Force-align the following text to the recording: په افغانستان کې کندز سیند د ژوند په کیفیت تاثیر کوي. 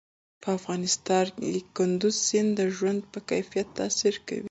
په 0.41 0.49
افغانستان 0.57 1.25
کې 1.37 1.65
کندز 1.75 2.15
سیند 2.27 2.49
د 2.59 2.61
ژوند 2.75 3.01
په 3.11 3.19
کیفیت 3.29 3.67
تاثیر 3.79 4.15
کوي. 4.27 4.39